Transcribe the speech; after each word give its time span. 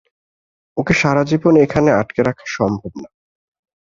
ওকে 0.77 0.93
সারাজীবন 0.93 1.55
এখানে 1.65 1.89
আঁটকে 1.91 2.21
রাখা 2.23 2.45
সম্ভব 2.57 2.91
না। 2.95 3.09